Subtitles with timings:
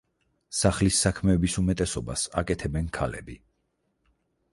[0.59, 3.37] სახლის საქმეების უმეტესობას აკეთებენ ქალები.